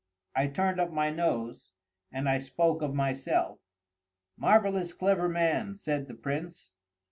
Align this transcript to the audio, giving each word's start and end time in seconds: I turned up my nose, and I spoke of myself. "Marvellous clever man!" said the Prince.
I 0.35 0.47
turned 0.47 0.79
up 0.79 0.91
my 0.91 1.11
nose, 1.11 1.73
and 2.11 2.27
I 2.27 2.39
spoke 2.39 2.81
of 2.81 2.95
myself. 2.95 3.59
"Marvellous 4.35 4.93
clever 4.93 5.29
man!" 5.29 5.75
said 5.77 6.07
the 6.07 6.15
Prince. 6.15 6.73